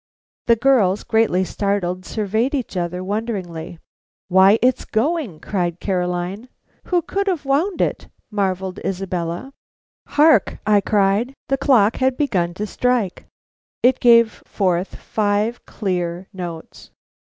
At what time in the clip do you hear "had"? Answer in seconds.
11.97-12.17